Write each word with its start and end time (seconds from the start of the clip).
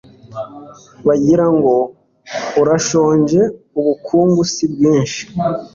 bagira 1.07 1.45
ngo 1.55 1.73
urashonjeubukungu 2.61 4.41
si 4.53 4.65
bwinshi 4.71 5.21